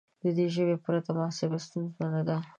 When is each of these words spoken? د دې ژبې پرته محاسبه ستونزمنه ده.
د 0.21 0.23
دې 0.37 0.47
ژبې 0.55 0.75
پرته 0.85 1.09
محاسبه 1.17 1.57
ستونزمنه 1.65 2.21
ده. 2.27 2.37